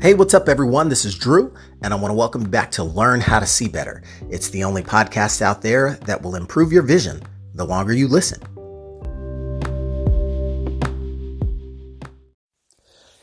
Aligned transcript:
Hey, 0.00 0.14
what's 0.14 0.32
up, 0.32 0.48
everyone? 0.48 0.88
This 0.88 1.04
is 1.04 1.18
Drew, 1.18 1.52
and 1.82 1.92
I 1.92 1.96
want 1.96 2.12
to 2.12 2.16
welcome 2.16 2.42
you 2.42 2.46
back 2.46 2.70
to 2.70 2.84
Learn 2.84 3.20
How 3.20 3.40
to 3.40 3.46
See 3.46 3.66
Better. 3.66 4.04
It's 4.30 4.48
the 4.48 4.62
only 4.62 4.80
podcast 4.80 5.42
out 5.42 5.60
there 5.60 5.94
that 6.06 6.22
will 6.22 6.36
improve 6.36 6.70
your 6.72 6.84
vision 6.84 7.20
the 7.54 7.64
longer 7.64 7.92
you 7.92 8.06
listen. 8.06 8.40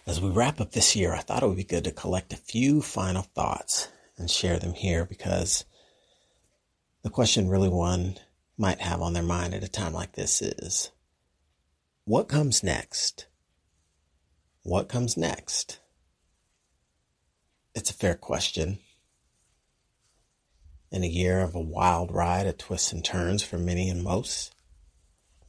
As 0.05 0.19
we 0.19 0.29
wrap 0.29 0.59
up 0.59 0.73
this 0.73 0.97
year, 0.97 1.13
I 1.13 1.19
thought 1.19 1.43
it 1.43 1.47
would 1.47 1.55
be 1.55 1.63
good 1.63 1.85
to 1.85 1.93
collect 1.93 2.33
a 2.33 2.37
few 2.37 2.81
final 2.81 3.23
thoughts 3.23 3.87
and 4.17 4.29
share 4.29 4.59
them 4.59 4.73
here 4.73 5.05
because 5.05 5.63
the 7.03 7.09
question 7.09 7.47
really 7.47 7.69
one 7.69 8.17
might 8.57 8.81
have 8.81 9.01
on 9.01 9.13
their 9.13 9.23
mind 9.23 9.53
at 9.53 9.63
a 9.63 9.69
time 9.69 9.93
like 9.93 10.11
this 10.11 10.41
is 10.41 10.91
what 12.03 12.27
comes 12.27 12.63
next? 12.63 13.27
What 14.63 14.89
comes 14.89 15.15
next? 15.15 15.79
It's 17.75 17.89
a 17.89 17.93
fair 17.93 18.15
question. 18.15 18.79
In 20.91 21.03
a 21.03 21.07
year 21.07 21.41
of 21.41 21.55
a 21.55 21.59
wild 21.59 22.09
ride 22.09 22.47
of 22.47 22.57
twists 22.57 22.93
and 22.93 23.03
turns 23.03 23.43
for 23.43 23.57
many 23.57 23.89
and 23.89 24.01
most, 24.01 24.55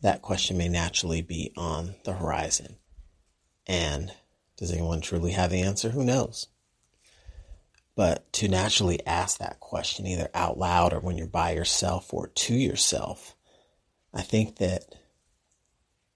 that 0.03 0.23
question 0.23 0.59
may 0.59 0.69
naturally 0.69 1.23
be 1.23 1.53
on 1.57 1.95
the 2.05 2.15
horizon. 2.15 2.79
And 3.65 4.13
does 4.57 4.73
anyone 4.73 5.01
truly 5.01 5.33
have 5.33 5.51
the 5.51 5.63
answer? 5.63 5.91
Who 5.91 6.03
knows? 6.03 6.49
But 7.95 8.33
to 8.35 8.49
naturally 8.49 9.07
ask 9.07 9.39
that 9.39 9.61
question, 9.61 10.05
either 10.05 10.29
out 10.35 10.59
loud 10.59 10.93
or 10.93 10.99
when 10.99 11.17
you're 11.17 11.29
by 11.29 11.53
yourself 11.53 12.13
or 12.13 12.27
to 12.27 12.55
yourself, 12.55 13.37
I 14.13 14.23
think 14.23 14.57
that 14.57 14.97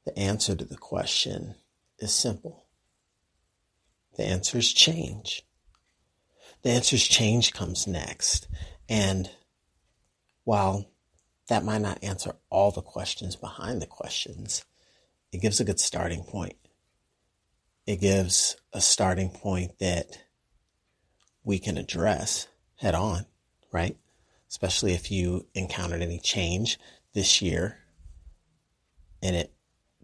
the 0.04 0.18
answer 0.18 0.56
to 0.56 0.65
the 0.65 0.77
question 0.77 1.54
is 2.01 2.12
simple. 2.12 2.66
The 4.16 4.24
answer 4.24 4.59
is 4.59 4.73
change 4.73 5.45
the 6.63 6.71
answers 6.71 7.07
change 7.07 7.53
comes 7.53 7.87
next. 7.87 8.49
And 8.89 9.30
while 10.45 10.87
that 11.49 11.65
might 11.65 11.80
not 11.80 12.03
answer 12.03 12.37
all 12.49 12.71
the 12.71 12.83
questions 12.83 13.37
behind 13.37 13.80
the 13.80 13.87
questions, 13.87 14.65
it 15.33 15.41
gives 15.41 15.61
a 15.61 15.65
good 15.65 15.81
starting 15.81 16.23
point. 16.23 16.57
It 17.87 18.01
gives 18.01 18.57
a 18.73 18.81
starting 18.81 19.31
point 19.31 19.79
that 19.79 20.19
we 21.45 21.59
can 21.59 21.77
address 21.79 22.47
head 22.77 22.95
on, 22.95 23.27
right? 23.73 23.97
Especially 24.49 24.93
if 24.93 25.11
you 25.11 25.47
encountered 25.55 26.03
any 26.03 26.19
change 26.19 26.79
this 27.15 27.41
year 27.41 27.79
and 29.23 29.37
it 29.37 29.53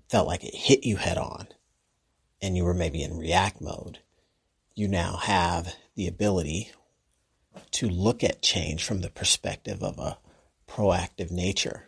felt 0.09 0.27
like 0.27 0.45
it 0.45 0.55
hit 0.55 0.85
you 0.85 0.97
head 0.97 1.19
on 1.19 1.49
and 2.41 2.57
you 2.57 2.65
were 2.65 2.75
maybe 2.75 3.03
in 3.03 3.19
react 3.19 3.61
mode. 3.61 3.99
You 4.77 4.89
now 4.89 5.17
have 5.17 5.75
the 5.95 6.07
ability 6.07 6.71
to 7.73 7.89
look 7.89 8.23
at 8.23 8.43
change 8.43 8.85
from 8.85 9.01
the 9.01 9.09
perspective 9.09 9.83
of 9.83 9.99
a 9.99 10.19
proactive 10.69 11.31
nature, 11.31 11.85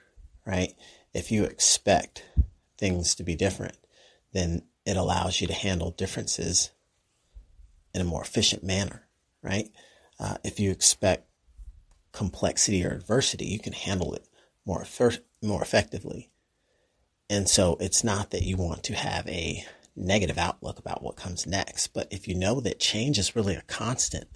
right? 0.47 0.75
If 1.12 1.31
you 1.31 1.44
expect 1.44 2.25
things 2.78 3.14
to 3.16 3.22
be 3.22 3.36
different, 3.36 3.77
then 4.33 4.62
it 4.86 4.97
allows 4.97 5.39
you 5.39 5.47
to 5.48 5.53
handle 5.53 5.91
differences 5.91 6.70
in 7.92 8.00
a 8.00 8.05
more 8.05 8.22
efficient 8.22 8.64
manner, 8.64 9.06
right? 9.42 9.69
Uh, 10.19 10.39
if 10.42 10.59
you 10.59 10.70
expect 10.70 11.28
complexity 12.12 12.86
or 12.86 12.91
adversity, 12.91 13.44
you 13.44 13.59
can 13.59 13.75
handle 13.75 14.14
it 14.14 14.27
more 14.64 14.86
more 15.42 15.61
effectively. 15.61 16.31
And 17.28 17.50
so 17.50 17.77
it's 17.81 18.03
not 18.03 18.31
that 18.31 18.44
you 18.44 18.56
want 18.56 18.83
to 18.84 18.94
have 18.94 19.28
a 19.28 19.66
negative 19.99 20.39
outlook 20.39 20.79
about 20.79 21.03
what 21.03 21.17
comes 21.17 21.47
next. 21.47 21.89
But 21.89 22.09
if 22.11 22.29
you 22.29 22.35
know 22.35 22.61
that 22.61 22.81
change 22.81 23.19
is 23.19 23.37
really 23.37 23.55
a 23.55 23.63
constant, 23.63 24.29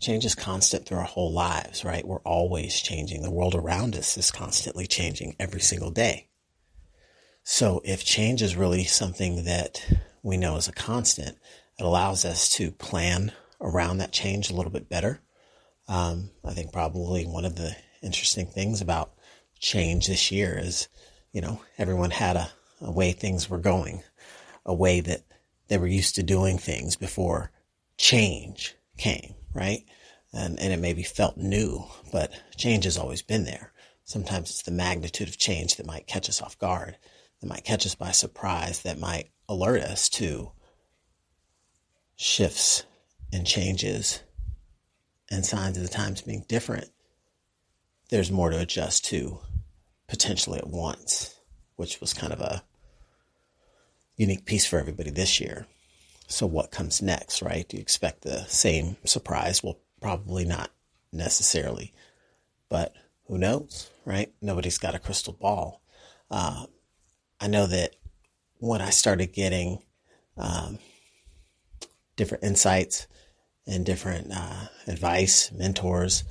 change 0.00 0.24
is 0.24 0.34
constant 0.34 0.86
through 0.86 0.98
our 0.98 1.04
whole 1.04 1.32
lives, 1.32 1.84
right? 1.84 2.06
We're 2.06 2.20
always 2.20 2.80
changing. 2.80 3.22
The 3.22 3.30
world 3.30 3.54
around 3.54 3.96
us 3.96 4.16
is 4.16 4.30
constantly 4.30 4.86
changing 4.86 5.36
every 5.38 5.60
single 5.60 5.90
day. 5.90 6.28
So 7.44 7.80
if 7.84 8.04
change 8.04 8.42
is 8.42 8.56
really 8.56 8.84
something 8.84 9.44
that 9.44 9.84
we 10.22 10.36
know 10.36 10.56
is 10.56 10.68
a 10.68 10.72
constant, 10.72 11.38
it 11.78 11.82
allows 11.82 12.24
us 12.24 12.48
to 12.50 12.70
plan 12.70 13.32
around 13.60 13.98
that 13.98 14.12
change 14.12 14.50
a 14.50 14.54
little 14.54 14.70
bit 14.70 14.88
better. 14.88 15.20
Um, 15.88 16.30
I 16.44 16.52
think 16.52 16.72
probably 16.72 17.24
one 17.24 17.44
of 17.44 17.56
the 17.56 17.74
interesting 18.02 18.46
things 18.46 18.80
about 18.80 19.14
change 19.58 20.06
this 20.06 20.30
year 20.30 20.58
is, 20.58 20.88
you 21.32 21.40
know, 21.40 21.62
everyone 21.78 22.10
had 22.10 22.36
a, 22.36 22.50
a 22.80 22.92
way 22.92 23.12
things 23.12 23.48
were 23.48 23.58
going 23.58 24.02
a 24.68 24.74
way 24.74 25.00
that 25.00 25.22
they 25.68 25.78
were 25.78 25.86
used 25.86 26.14
to 26.14 26.22
doing 26.22 26.58
things 26.58 26.94
before 26.94 27.50
change 27.96 28.76
came, 28.98 29.34
right? 29.54 29.84
And, 30.32 30.60
and 30.60 30.72
it 30.72 30.78
maybe 30.78 31.02
felt 31.02 31.38
new, 31.38 31.84
but 32.12 32.30
change 32.56 32.84
has 32.84 32.98
always 32.98 33.22
been 33.22 33.44
there. 33.44 33.72
Sometimes 34.04 34.50
it's 34.50 34.62
the 34.62 34.70
magnitude 34.70 35.28
of 35.28 35.38
change 35.38 35.76
that 35.76 35.86
might 35.86 36.06
catch 36.06 36.28
us 36.28 36.42
off 36.42 36.58
guard, 36.58 36.98
that 37.40 37.48
might 37.48 37.64
catch 37.64 37.86
us 37.86 37.94
by 37.94 38.10
surprise, 38.12 38.82
that 38.82 39.00
might 39.00 39.30
alert 39.48 39.82
us 39.82 40.10
to 40.10 40.52
shifts 42.16 42.84
and 43.32 43.46
changes 43.46 44.22
and 45.30 45.46
signs 45.46 45.78
of 45.78 45.82
the 45.82 45.88
times 45.88 46.20
being 46.20 46.44
different. 46.46 46.90
There's 48.10 48.30
more 48.30 48.50
to 48.50 48.60
adjust 48.60 49.06
to 49.06 49.38
potentially 50.08 50.58
at 50.58 50.68
once, 50.68 51.34
which 51.76 52.00
was 52.00 52.12
kind 52.12 52.32
of 52.32 52.40
a 52.40 52.62
unique 54.18 54.44
piece 54.44 54.66
for 54.66 54.78
everybody 54.78 55.10
this 55.10 55.40
year. 55.40 55.66
So 56.26 56.46
what 56.46 56.70
comes 56.70 57.00
next, 57.00 57.40
right? 57.40 57.66
Do 57.66 57.78
you 57.78 57.80
expect 57.80 58.20
the 58.20 58.44
same 58.44 58.96
surprise? 59.04 59.62
Well, 59.62 59.78
probably 60.02 60.44
not 60.44 60.70
necessarily, 61.10 61.94
but 62.68 62.94
who 63.26 63.38
knows, 63.38 63.88
right? 64.04 64.30
Nobody's 64.42 64.76
got 64.76 64.94
a 64.94 64.98
crystal 64.98 65.32
ball. 65.32 65.80
Uh, 66.30 66.66
I 67.40 67.46
know 67.46 67.66
that 67.66 67.94
when 68.58 68.82
I 68.82 68.90
started 68.90 69.32
getting 69.32 69.78
um, 70.36 70.78
different 72.16 72.44
insights 72.44 73.06
and 73.66 73.86
different 73.86 74.32
uh, 74.34 74.66
advice, 74.86 75.52
mentors, 75.52 76.24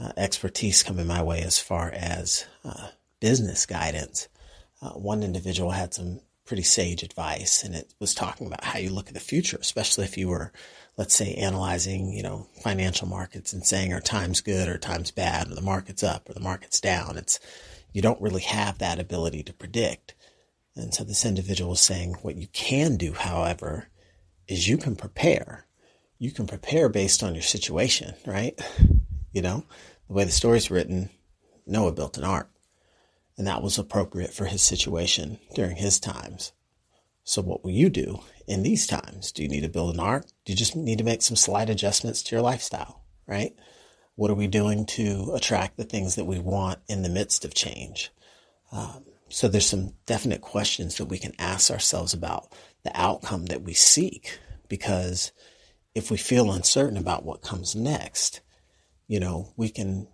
uh, 0.00 0.12
expertise 0.16 0.82
coming 0.82 1.06
my 1.06 1.22
way 1.22 1.42
as 1.42 1.58
far 1.58 1.90
as 1.90 2.46
uh, 2.64 2.88
business 3.20 3.66
guidance, 3.66 4.28
uh, 4.80 4.90
one 4.90 5.22
individual 5.22 5.72
had 5.72 5.92
some 5.92 6.20
pretty 6.48 6.62
sage 6.62 7.02
advice 7.02 7.62
and 7.62 7.74
it 7.74 7.92
was 8.00 8.14
talking 8.14 8.46
about 8.46 8.64
how 8.64 8.78
you 8.78 8.88
look 8.88 9.08
at 9.08 9.14
the 9.14 9.20
future, 9.20 9.58
especially 9.60 10.04
if 10.04 10.16
you 10.16 10.28
were, 10.28 10.50
let's 10.96 11.14
say, 11.14 11.34
analyzing, 11.34 12.10
you 12.10 12.22
know, 12.22 12.46
financial 12.62 13.06
markets 13.06 13.52
and 13.52 13.66
saying 13.66 13.92
are 13.92 14.00
times 14.00 14.40
good 14.40 14.66
or 14.66 14.78
times 14.78 15.10
bad 15.10 15.50
or 15.50 15.54
the 15.54 15.60
market's 15.60 16.02
up 16.02 16.28
or 16.28 16.32
the 16.32 16.40
market's 16.40 16.80
down. 16.80 17.18
It's, 17.18 17.38
you 17.92 18.00
don't 18.00 18.22
really 18.22 18.40
have 18.40 18.78
that 18.78 18.98
ability 18.98 19.42
to 19.42 19.52
predict. 19.52 20.14
And 20.74 20.94
so 20.94 21.04
this 21.04 21.26
individual 21.26 21.70
was 21.70 21.80
saying 21.80 22.14
what 22.22 22.36
you 22.36 22.46
can 22.46 22.96
do, 22.96 23.12
however, 23.12 23.88
is 24.46 24.66
you 24.66 24.78
can 24.78 24.96
prepare. 24.96 25.66
You 26.18 26.30
can 26.30 26.46
prepare 26.46 26.88
based 26.88 27.22
on 27.22 27.34
your 27.34 27.42
situation, 27.42 28.14
right? 28.26 28.58
You 29.30 29.42
know, 29.42 29.62
the 30.08 30.14
way 30.14 30.24
the 30.24 30.30
story's 30.30 30.70
written, 30.70 31.10
Noah 31.66 31.92
built 31.92 32.16
an 32.16 32.24
ark 32.24 32.50
and 33.38 33.46
that 33.46 33.62
was 33.62 33.78
appropriate 33.78 34.34
for 34.34 34.46
his 34.46 34.60
situation 34.60 35.38
during 35.54 35.76
his 35.76 36.00
times. 36.00 36.52
So, 37.22 37.40
what 37.40 37.62
will 37.62 37.70
you 37.70 37.88
do 37.88 38.20
in 38.46 38.62
these 38.62 38.86
times? 38.86 39.30
Do 39.32 39.42
you 39.42 39.48
need 39.48 39.60
to 39.62 39.68
build 39.68 39.94
an 39.94 40.00
ark? 40.00 40.26
Do 40.44 40.52
you 40.52 40.56
just 40.56 40.74
need 40.74 40.98
to 40.98 41.04
make 41.04 41.22
some 41.22 41.36
slight 41.36 41.70
adjustments 41.70 42.22
to 42.24 42.34
your 42.34 42.42
lifestyle, 42.42 43.04
right? 43.26 43.54
What 44.16 44.30
are 44.30 44.34
we 44.34 44.48
doing 44.48 44.86
to 44.86 45.32
attract 45.34 45.76
the 45.76 45.84
things 45.84 46.16
that 46.16 46.24
we 46.24 46.40
want 46.40 46.80
in 46.88 47.02
the 47.02 47.08
midst 47.08 47.44
of 47.44 47.54
change? 47.54 48.10
Um, 48.72 49.04
so, 49.28 49.46
there's 49.46 49.66
some 49.66 49.92
definite 50.06 50.40
questions 50.40 50.96
that 50.96 51.04
we 51.04 51.18
can 51.18 51.34
ask 51.38 51.70
ourselves 51.70 52.12
about 52.12 52.52
the 52.82 52.90
outcome 52.98 53.46
that 53.46 53.62
we 53.62 53.74
seek, 53.74 54.38
because 54.68 55.30
if 55.94 56.10
we 56.10 56.16
feel 56.16 56.50
uncertain 56.50 56.96
about 56.96 57.24
what 57.24 57.42
comes 57.42 57.76
next, 57.76 58.40
you 59.06 59.20
know, 59.20 59.52
we 59.56 59.68
can 59.68 60.08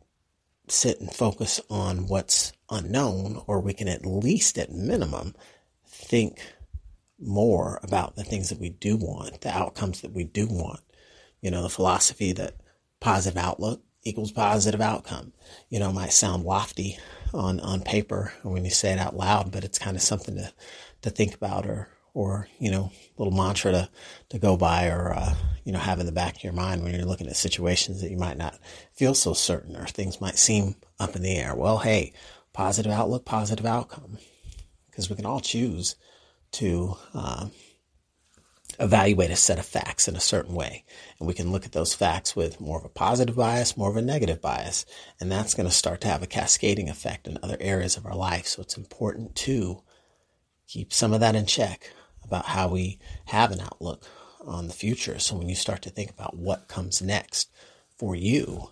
sit 0.68 1.00
and 1.00 1.12
focus 1.12 1.60
on 1.68 2.06
what's 2.06 2.52
unknown, 2.70 3.42
or 3.46 3.60
we 3.60 3.74
can 3.74 3.88
at 3.88 4.06
least, 4.06 4.58
at 4.58 4.72
minimum, 4.72 5.34
think 5.86 6.40
more 7.18 7.80
about 7.82 8.16
the 8.16 8.24
things 8.24 8.48
that 8.48 8.58
we 8.58 8.70
do 8.70 8.96
want, 8.96 9.40
the 9.42 9.50
outcomes 9.50 10.00
that 10.00 10.12
we 10.12 10.24
do 10.24 10.46
want. 10.46 10.80
You 11.40 11.50
know, 11.50 11.62
the 11.62 11.68
philosophy 11.68 12.32
that 12.32 12.56
positive 13.00 13.36
outlook 13.36 13.82
equals 14.02 14.32
positive 14.32 14.80
outcome. 14.80 15.32
You 15.68 15.78
know, 15.78 15.92
might 15.92 16.12
sound 16.12 16.44
lofty 16.44 16.98
on, 17.32 17.60
on 17.60 17.82
paper 17.82 18.32
when 18.42 18.64
you 18.64 18.70
say 18.70 18.92
it 18.92 18.98
out 18.98 19.16
loud, 19.16 19.52
but 19.52 19.64
it's 19.64 19.78
kind 19.78 19.96
of 19.96 20.02
something 20.02 20.36
to, 20.36 20.52
to 21.02 21.10
think 21.10 21.34
about 21.34 21.66
or, 21.66 21.88
or, 22.14 22.48
you 22.60 22.70
know, 22.70 22.90
little 23.18 23.34
mantra 23.34 23.72
to, 23.72 23.88
to 24.30 24.38
go 24.38 24.56
by 24.56 24.86
or, 24.86 25.12
uh, 25.12 25.34
you 25.64 25.72
know, 25.72 25.80
have 25.80 25.98
in 25.98 26.06
the 26.06 26.12
back 26.12 26.36
of 26.36 26.44
your 26.44 26.52
mind 26.52 26.82
when 26.82 26.94
you're 26.94 27.04
looking 27.04 27.26
at 27.26 27.36
situations 27.36 28.00
that 28.00 28.10
you 28.10 28.16
might 28.16 28.38
not 28.38 28.58
feel 28.92 29.14
so 29.14 29.34
certain 29.34 29.76
or 29.76 29.86
things 29.86 30.20
might 30.20 30.38
seem 30.38 30.76
up 31.00 31.16
in 31.16 31.22
the 31.22 31.36
air. 31.36 31.54
Well, 31.56 31.78
hey, 31.78 32.12
positive 32.52 32.92
outlook, 32.92 33.24
positive 33.24 33.66
outcome. 33.66 34.18
Because 34.86 35.10
we 35.10 35.16
can 35.16 35.26
all 35.26 35.40
choose 35.40 35.96
to 36.52 36.96
uh, 37.14 37.48
evaluate 38.78 39.32
a 39.32 39.36
set 39.36 39.58
of 39.58 39.66
facts 39.66 40.06
in 40.06 40.14
a 40.14 40.20
certain 40.20 40.54
way. 40.54 40.84
And 41.18 41.26
we 41.26 41.34
can 41.34 41.50
look 41.50 41.66
at 41.66 41.72
those 41.72 41.94
facts 41.94 42.36
with 42.36 42.60
more 42.60 42.78
of 42.78 42.84
a 42.84 42.88
positive 42.88 43.34
bias, 43.34 43.76
more 43.76 43.90
of 43.90 43.96
a 43.96 44.02
negative 44.02 44.40
bias. 44.40 44.86
And 45.20 45.32
that's 45.32 45.54
going 45.54 45.68
to 45.68 45.74
start 45.74 46.00
to 46.02 46.08
have 46.08 46.22
a 46.22 46.28
cascading 46.28 46.88
effect 46.88 47.26
in 47.26 47.40
other 47.42 47.56
areas 47.58 47.96
of 47.96 48.06
our 48.06 48.14
life. 48.14 48.46
So 48.46 48.62
it's 48.62 48.76
important 48.76 49.34
to 49.34 49.82
keep 50.68 50.92
some 50.92 51.12
of 51.12 51.18
that 51.18 51.34
in 51.34 51.46
check 51.46 51.90
about 52.24 52.46
how 52.46 52.68
we 52.68 52.98
have 53.26 53.50
an 53.52 53.60
outlook 53.60 54.06
on 54.44 54.66
the 54.66 54.74
future. 54.74 55.18
So 55.18 55.36
when 55.36 55.48
you 55.48 55.54
start 55.54 55.82
to 55.82 55.90
think 55.90 56.10
about 56.10 56.36
what 56.36 56.68
comes 56.68 57.00
next 57.00 57.50
for 57.98 58.14
you, 58.14 58.70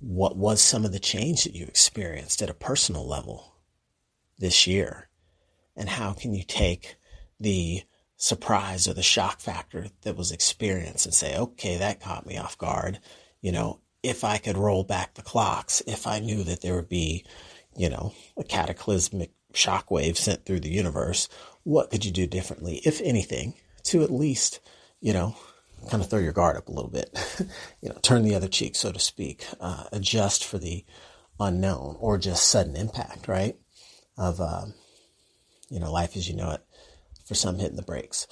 what 0.00 0.36
was 0.36 0.62
some 0.62 0.84
of 0.84 0.92
the 0.92 0.98
change 0.98 1.44
that 1.44 1.54
you 1.54 1.66
experienced 1.66 2.42
at 2.42 2.50
a 2.50 2.54
personal 2.54 3.06
level 3.06 3.54
this 4.38 4.66
year? 4.66 5.08
And 5.76 5.88
how 5.88 6.12
can 6.12 6.34
you 6.34 6.42
take 6.42 6.96
the 7.38 7.82
surprise 8.20 8.86
or 8.86 8.92
the 8.92 9.02
shock 9.02 9.40
factor 9.40 9.86
that 10.02 10.16
was 10.16 10.30
experienced 10.30 11.06
and 11.06 11.14
say, 11.14 11.36
okay, 11.36 11.78
that 11.78 12.00
caught 12.00 12.26
me 12.26 12.36
off 12.36 12.58
guard. 12.58 13.00
You 13.40 13.50
know, 13.50 13.80
if 14.02 14.24
I 14.24 14.36
could 14.36 14.58
roll 14.58 14.84
back 14.84 15.14
the 15.14 15.22
clocks, 15.22 15.82
if 15.86 16.06
I 16.06 16.20
knew 16.20 16.44
that 16.44 16.60
there 16.60 16.74
would 16.76 16.88
be, 16.88 17.24
you 17.76 17.88
know, 17.88 18.12
a 18.36 18.44
cataclysmic 18.44 19.32
shockwave 19.54 20.18
sent 20.18 20.44
through 20.44 20.60
the 20.60 20.68
universe, 20.68 21.28
what 21.64 21.90
could 21.90 22.04
you 22.04 22.10
do 22.10 22.26
differently, 22.26 22.80
if 22.84 23.00
anything, 23.00 23.54
to 23.84 24.02
at 24.02 24.10
least, 24.10 24.60
you 25.00 25.12
know, 25.12 25.36
kind 25.90 26.02
of 26.02 26.10
throw 26.10 26.18
your 26.18 26.32
guard 26.32 26.56
up 26.56 26.68
a 26.68 26.72
little 26.72 26.90
bit, 26.90 27.10
you 27.80 27.88
know, 27.88 27.98
turn 28.02 28.22
the 28.22 28.34
other 28.34 28.48
cheek, 28.48 28.76
so 28.76 28.92
to 28.92 28.98
speak, 28.98 29.46
uh, 29.60 29.84
adjust 29.92 30.44
for 30.44 30.58
the 30.58 30.84
unknown 31.38 31.96
or 32.00 32.18
just 32.18 32.48
sudden 32.48 32.76
impact, 32.76 33.28
right? 33.28 33.56
Of, 34.16 34.40
uh, 34.40 34.66
you 35.70 35.80
know, 35.80 35.90
life 35.90 36.16
as 36.16 36.28
you 36.28 36.36
know 36.36 36.50
it 36.50 36.60
for 37.24 37.34
some 37.34 37.58
hitting 37.58 37.76
the 37.76 37.82
brakes. 37.82 38.26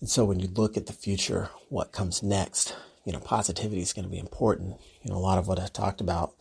And 0.00 0.10
so 0.10 0.24
when 0.24 0.40
you 0.40 0.48
look 0.48 0.76
at 0.76 0.86
the 0.86 0.92
future, 0.92 1.48
what 1.68 1.92
comes 1.92 2.22
next, 2.22 2.74
you 3.04 3.12
know, 3.12 3.20
positivity 3.20 3.80
is 3.80 3.92
going 3.92 4.04
to 4.04 4.10
be 4.10 4.18
important. 4.18 4.76
You 5.02 5.10
know, 5.10 5.16
a 5.16 5.20
lot 5.20 5.38
of 5.38 5.48
what 5.48 5.58
I've 5.60 5.72
talked 5.72 6.00
about 6.00 6.34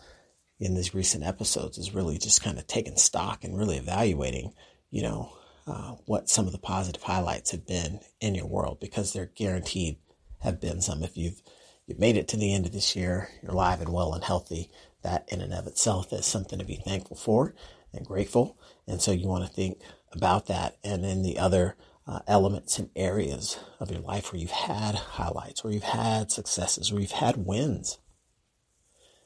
in 0.59 0.75
these 0.75 0.93
recent 0.93 1.23
episodes 1.23 1.77
is 1.77 1.93
really 1.93 2.17
just 2.17 2.43
kind 2.43 2.57
of 2.57 2.67
taking 2.67 2.97
stock 2.97 3.43
and 3.43 3.57
really 3.57 3.77
evaluating, 3.77 4.53
you 4.89 5.03
know, 5.03 5.31
uh, 5.71 5.95
what 6.05 6.29
some 6.29 6.47
of 6.47 6.51
the 6.51 6.57
positive 6.57 7.01
highlights 7.01 7.51
have 7.51 7.65
been 7.65 8.01
in 8.19 8.35
your 8.35 8.45
world 8.45 8.79
because 8.81 9.13
they're 9.13 9.31
guaranteed 9.35 9.97
have 10.39 10.59
been 10.59 10.81
some. 10.81 11.01
If 11.01 11.15
you've 11.15 11.41
you've 11.87 11.99
made 11.99 12.17
it 12.17 12.27
to 12.29 12.37
the 12.37 12.53
end 12.53 12.65
of 12.65 12.73
this 12.73 12.95
year, 12.95 13.29
you're 13.41 13.53
alive 13.53 13.79
and 13.79 13.93
well 13.93 14.13
and 14.13 14.23
healthy, 14.23 14.69
that 15.01 15.29
in 15.31 15.39
and 15.39 15.53
of 15.53 15.67
itself 15.67 16.11
is 16.11 16.25
something 16.25 16.59
to 16.59 16.65
be 16.65 16.75
thankful 16.75 17.15
for 17.15 17.55
and 17.93 18.05
grateful. 18.05 18.59
And 18.85 19.01
so 19.01 19.11
you 19.11 19.27
want 19.27 19.45
to 19.45 19.51
think 19.51 19.79
about 20.11 20.47
that 20.47 20.77
and 20.83 21.03
then 21.03 21.21
the 21.21 21.39
other 21.39 21.77
uh, 22.05 22.19
elements 22.27 22.77
and 22.77 22.89
areas 22.95 23.57
of 23.79 23.91
your 23.91 24.01
life 24.01 24.31
where 24.31 24.41
you've 24.41 24.51
had 24.51 24.95
highlights, 24.95 25.63
where 25.63 25.71
you've 25.71 25.83
had 25.83 26.31
successes, 26.31 26.91
where 26.91 27.01
you've 27.01 27.11
had 27.11 27.45
wins. 27.45 27.99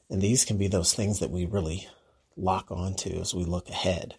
And 0.09 0.21
these 0.21 0.45
can 0.45 0.57
be 0.57 0.67
those 0.67 0.93
things 0.93 1.19
that 1.19 1.31
we 1.31 1.45
really 1.45 1.87
lock 2.37 2.69
onto 2.69 3.09
as 3.19 3.33
we 3.33 3.45
look 3.45 3.69
ahead. 3.69 4.15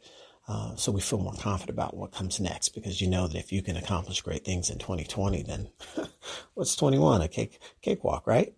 Uh, 0.48 0.76
so 0.76 0.92
we 0.92 1.00
feel 1.00 1.18
more 1.18 1.34
confident 1.34 1.76
about 1.76 1.96
what 1.96 2.12
comes 2.12 2.38
next 2.38 2.68
because 2.68 3.00
you 3.00 3.08
know 3.08 3.26
that 3.26 3.38
if 3.38 3.52
you 3.52 3.62
can 3.62 3.76
accomplish 3.76 4.20
great 4.20 4.44
things 4.44 4.70
in 4.70 4.78
2020, 4.78 5.42
then 5.42 5.68
what's 6.54 6.76
21? 6.76 7.20
A 7.20 7.28
cake 7.28 7.58
cakewalk, 7.82 8.26
right? 8.26 8.54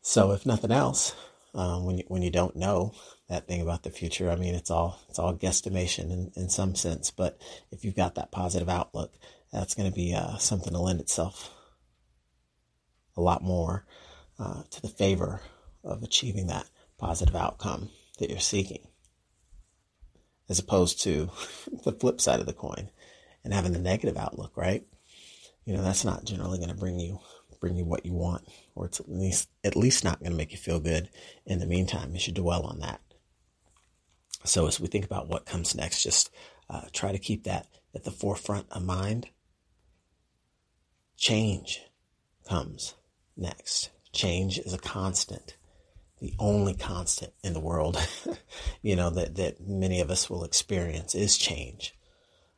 So 0.00 0.32
if 0.32 0.46
nothing 0.46 0.70
else, 0.70 1.14
uh, 1.54 1.78
when 1.80 1.98
you, 1.98 2.04
when 2.06 2.22
you 2.22 2.30
don't 2.30 2.54
know, 2.54 2.94
that 3.28 3.46
thing 3.46 3.60
about 3.60 3.82
the 3.82 3.90
future. 3.90 4.30
I 4.30 4.36
mean, 4.36 4.54
it's 4.54 4.70
all 4.70 5.00
it's 5.08 5.18
all 5.18 5.34
guesstimation 5.34 6.10
in, 6.10 6.32
in 6.34 6.48
some 6.48 6.74
sense, 6.74 7.10
but 7.10 7.40
if 7.70 7.84
you've 7.84 7.96
got 7.96 8.14
that 8.14 8.32
positive 8.32 8.68
outlook, 8.68 9.12
that's 9.52 9.74
going 9.74 9.88
to 9.88 9.94
be 9.94 10.14
uh, 10.14 10.36
something 10.38 10.72
to 10.72 10.78
lend 10.78 11.00
itself 11.00 11.50
a 13.16 13.20
lot 13.20 13.42
more 13.42 13.84
uh, 14.38 14.62
to 14.70 14.82
the 14.82 14.88
favor 14.88 15.40
of 15.84 16.02
achieving 16.02 16.46
that 16.46 16.66
positive 16.96 17.36
outcome 17.36 17.90
that 18.18 18.30
you're 18.30 18.40
seeking, 18.40 18.87
as 20.48 20.58
opposed 20.58 21.02
to 21.02 21.30
the 21.84 21.92
flip 21.92 22.20
side 22.20 22.40
of 22.40 22.46
the 22.46 22.52
coin 22.52 22.90
and 23.44 23.52
having 23.52 23.72
the 23.72 23.78
negative 23.78 24.16
outlook. 24.16 24.56
Right? 24.56 24.86
You 25.64 25.74
know, 25.74 25.82
that's 25.82 26.04
not 26.04 26.24
generally 26.24 26.58
going 26.58 26.70
to 26.70 26.76
bring 26.76 26.98
you 26.98 27.20
bring 27.60 27.76
you 27.76 27.84
what 27.84 28.06
you 28.06 28.12
want, 28.12 28.46
or 28.76 28.86
it's 28.86 29.00
at 29.00 29.08
least 29.08 29.48
at 29.64 29.76
least 29.76 30.04
not 30.04 30.20
going 30.20 30.30
to 30.30 30.36
make 30.36 30.52
you 30.52 30.58
feel 30.58 30.80
good. 30.80 31.08
In 31.44 31.58
the 31.58 31.66
meantime, 31.66 32.14
you 32.14 32.20
should 32.20 32.34
dwell 32.34 32.62
on 32.62 32.78
that 32.80 33.00
so 34.48 34.66
as 34.66 34.80
we 34.80 34.88
think 34.88 35.04
about 35.04 35.28
what 35.28 35.46
comes 35.46 35.74
next, 35.74 36.02
just 36.02 36.30
uh, 36.70 36.82
try 36.92 37.12
to 37.12 37.18
keep 37.18 37.44
that 37.44 37.66
at 37.94 38.04
the 38.04 38.10
forefront 38.10 38.66
of 38.70 38.82
mind. 38.82 39.28
Change 41.16 41.82
comes 42.48 42.94
next. 43.36 43.90
Change 44.12 44.58
is 44.58 44.72
a 44.72 44.78
constant, 44.78 45.56
the 46.20 46.34
only 46.38 46.74
constant 46.74 47.32
in 47.44 47.52
the 47.52 47.60
world, 47.60 47.96
you 48.82 48.96
know, 48.96 49.10
that, 49.10 49.36
that 49.36 49.60
many 49.60 50.00
of 50.00 50.10
us 50.10 50.28
will 50.28 50.44
experience 50.44 51.14
is 51.14 51.38
change. 51.38 51.94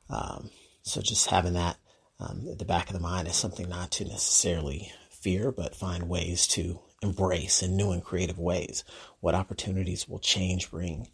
Um, 0.08 0.50
so 0.82 1.00
just 1.00 1.28
having 1.28 1.52
that 1.54 1.76
um, 2.18 2.46
at 2.50 2.58
the 2.58 2.64
back 2.64 2.88
of 2.88 2.94
the 2.94 3.00
mind 3.00 3.28
is 3.28 3.36
something 3.36 3.68
not 3.68 3.90
to 3.92 4.04
necessarily 4.04 4.92
fear, 5.10 5.52
but 5.52 5.76
find 5.76 6.08
ways 6.08 6.46
to 6.48 6.80
embrace 7.02 7.62
in 7.62 7.76
new 7.76 7.92
and 7.92 8.04
creative 8.04 8.38
ways. 8.38 8.84
What 9.20 9.34
opportunities 9.34 10.08
will 10.08 10.18
change 10.18 10.70
bring 10.70 11.08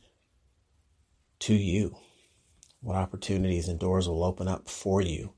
to 1.41 1.55
you, 1.55 1.97
what 2.81 2.97
opportunities 2.97 3.69
and 3.69 3.79
doors 3.79 4.09
will 4.09 4.25
open 4.25 4.49
up 4.49 4.69
for 4.69 5.01
you 5.01 5.35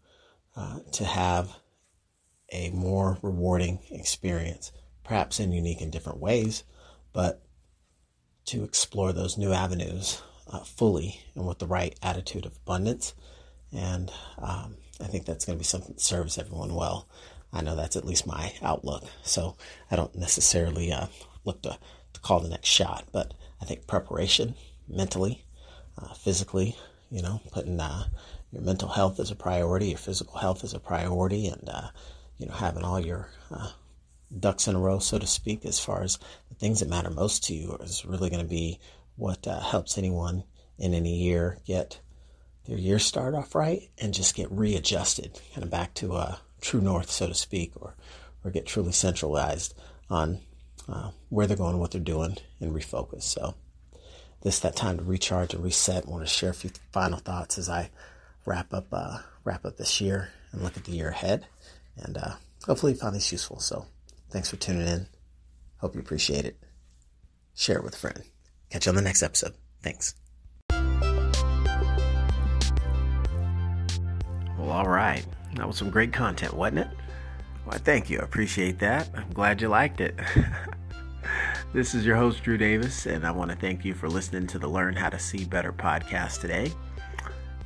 uh, 0.56 0.80
to 0.92 1.04
have 1.04 1.56
a 2.50 2.70
more 2.70 3.18
rewarding 3.22 3.80
experience, 3.90 4.72
perhaps 5.04 5.38
in 5.40 5.52
unique 5.52 5.80
and 5.80 5.92
different 5.92 6.18
ways, 6.18 6.64
but 7.12 7.42
to 8.46 8.64
explore 8.64 9.12
those 9.12 9.36
new 9.36 9.52
avenues 9.52 10.22
uh, 10.50 10.60
fully 10.60 11.20
and 11.34 11.46
with 11.46 11.58
the 11.58 11.66
right 11.66 11.98
attitude 12.02 12.46
of 12.46 12.56
abundance. 12.56 13.14
And 13.72 14.10
um, 14.38 14.76
I 15.00 15.04
think 15.04 15.26
that's 15.26 15.44
going 15.44 15.58
to 15.58 15.60
be 15.60 15.66
something 15.66 15.94
that 15.94 16.00
serves 16.00 16.38
everyone 16.38 16.74
well. 16.74 17.08
I 17.52 17.62
know 17.62 17.76
that's 17.76 17.96
at 17.96 18.06
least 18.06 18.26
my 18.26 18.52
outlook. 18.62 19.04
So 19.22 19.56
I 19.90 19.96
don't 19.96 20.14
necessarily 20.14 20.92
uh, 20.92 21.06
look 21.44 21.62
to, 21.62 21.78
to 22.12 22.20
call 22.20 22.40
the 22.40 22.48
next 22.48 22.68
shot, 22.68 23.04
but 23.12 23.34
I 23.60 23.64
think 23.64 23.86
preparation 23.86 24.54
mentally 24.88 25.44
uh, 26.00 26.14
physically, 26.14 26.76
you 27.10 27.22
know, 27.22 27.40
putting 27.52 27.80
uh, 27.80 28.04
your 28.52 28.62
mental 28.62 28.88
health 28.88 29.20
as 29.20 29.30
a 29.30 29.36
priority, 29.36 29.88
your 29.88 29.98
physical 29.98 30.38
health 30.38 30.64
as 30.64 30.72
a 30.72 30.80
priority, 30.80 31.46
and, 31.48 31.68
uh, 31.68 31.88
you 32.38 32.46
know, 32.46 32.54
having 32.54 32.84
all 32.84 33.00
your 33.00 33.28
uh, 33.50 33.70
ducks 34.36 34.68
in 34.68 34.74
a 34.74 34.78
row, 34.78 34.98
so 34.98 35.18
to 35.18 35.26
speak, 35.26 35.64
as 35.64 35.80
far 35.80 36.02
as 36.02 36.18
the 36.48 36.54
things 36.54 36.80
that 36.80 36.88
matter 36.88 37.10
most 37.10 37.44
to 37.44 37.54
you 37.54 37.76
is 37.82 38.04
really 38.04 38.30
going 38.30 38.42
to 38.42 38.48
be 38.48 38.78
what 39.16 39.46
uh, 39.46 39.60
helps 39.60 39.98
anyone 39.98 40.44
in 40.78 40.94
any 40.94 41.16
year 41.16 41.58
get 41.66 42.00
their 42.66 42.78
year 42.78 42.98
start 42.98 43.34
off 43.34 43.54
right 43.54 43.88
and 43.98 44.14
just 44.14 44.34
get 44.34 44.50
readjusted, 44.52 45.40
kind 45.54 45.64
of 45.64 45.70
back 45.70 45.94
to 45.94 46.14
a 46.14 46.40
true 46.60 46.80
north, 46.80 47.10
so 47.10 47.26
to 47.26 47.34
speak, 47.34 47.72
or, 47.76 47.94
or 48.44 48.50
get 48.50 48.66
truly 48.66 48.92
centralized 48.92 49.74
on 50.10 50.40
uh, 50.88 51.10
where 51.30 51.46
they're 51.46 51.56
going, 51.56 51.78
what 51.78 51.90
they're 51.90 52.00
doing, 52.00 52.36
and 52.60 52.72
refocus. 52.74 53.22
So, 53.22 53.54
this 54.42 54.60
that 54.60 54.76
time 54.76 54.98
to 54.98 55.04
recharge 55.04 55.54
and 55.54 55.64
reset. 55.64 56.06
I 56.06 56.10
want 56.10 56.22
to 56.22 56.32
share 56.32 56.50
a 56.50 56.54
few 56.54 56.70
final 56.92 57.18
thoughts 57.18 57.58
as 57.58 57.68
I 57.68 57.90
wrap 58.44 58.72
up 58.72 58.86
uh, 58.92 59.18
wrap 59.44 59.64
up 59.64 59.76
this 59.76 60.00
year 60.00 60.30
and 60.52 60.62
look 60.62 60.76
at 60.76 60.84
the 60.84 60.92
year 60.92 61.08
ahead. 61.08 61.46
And 61.96 62.16
uh, 62.16 62.34
hopefully 62.64 62.92
you 62.92 62.98
found 62.98 63.16
this 63.16 63.32
useful. 63.32 63.58
So 63.60 63.86
thanks 64.30 64.50
for 64.50 64.56
tuning 64.56 64.86
in. 64.86 65.06
Hope 65.78 65.94
you 65.94 66.00
appreciate 66.00 66.44
it. 66.44 66.58
Share 67.54 67.78
it 67.78 67.84
with 67.84 67.94
a 67.94 67.98
friend. 67.98 68.22
Catch 68.70 68.86
you 68.86 68.90
on 68.90 68.96
the 68.96 69.02
next 69.02 69.22
episode. 69.22 69.54
Thanks. 69.82 70.14
Well, 74.58 74.70
all 74.70 74.88
right. 74.88 75.24
That 75.54 75.66
was 75.66 75.76
some 75.76 75.90
great 75.90 76.12
content, 76.12 76.54
wasn't 76.54 76.80
it? 76.80 76.88
Why, 77.64 77.78
thank 77.78 78.10
you. 78.10 78.20
I 78.20 78.22
appreciate 78.22 78.78
that. 78.80 79.08
I'm 79.14 79.30
glad 79.32 79.60
you 79.60 79.68
liked 79.68 80.00
it. 80.00 80.14
This 81.74 81.94
is 81.94 82.06
your 82.06 82.16
host, 82.16 82.42
Drew 82.42 82.56
Davis, 82.56 83.04
and 83.04 83.26
I 83.26 83.30
want 83.30 83.50
to 83.50 83.56
thank 83.56 83.84
you 83.84 83.92
for 83.92 84.08
listening 84.08 84.46
to 84.46 84.58
the 84.58 84.66
Learn 84.66 84.96
How 84.96 85.10
to 85.10 85.18
See 85.18 85.44
Better 85.44 85.70
podcast 85.70 86.40
today. 86.40 86.72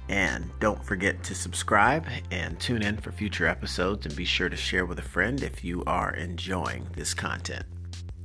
And 0.09 0.51
don't 0.61 0.85
forget 0.85 1.23
to 1.25 1.35
subscribe 1.35 2.07
and 2.31 2.59
tune 2.59 2.83
in 2.83 2.99
for 2.99 3.13
future 3.13 3.47
episodes 3.47 4.07
and 4.07 4.15
be 4.17 4.25
sure 4.25 4.49
to 4.49 4.57
share 4.57 4.85
with 4.85 4.99
a 4.99 5.03
friend 5.03 5.43
if 5.43 5.65
you 5.65 5.83
are 5.87 6.15
enjoying 6.15 6.89
this 6.97 7.15
content. 7.15 7.65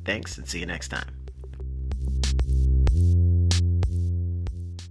Thanks 0.03 0.37
and 0.37 0.47
see 0.47 0.59
you 0.59 0.65
next 0.65 0.89
time. 0.89 1.16